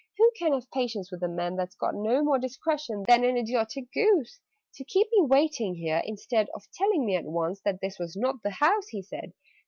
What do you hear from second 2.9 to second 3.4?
than An